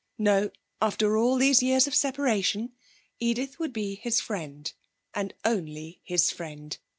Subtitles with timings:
[0.17, 0.49] No;
[0.81, 2.73] after all these years of separation,
[3.19, 4.73] Edith would be his friend,
[5.13, 6.75] and only his friend.